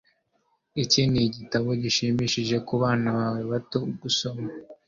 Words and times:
Iki 0.83 1.01
nigitabo 1.11 1.69
gishimishije 1.83 2.55
kubana 2.67 3.09
bawe 3.17 3.41
bato 3.51 3.79
gusoma 4.01 4.47